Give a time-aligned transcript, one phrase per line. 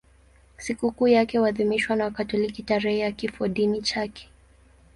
[0.57, 4.29] Sikukuu yake huadhimishwa na Wakatoliki tarehe ya kifodini chake.